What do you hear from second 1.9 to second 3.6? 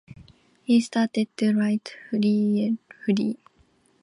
briefly.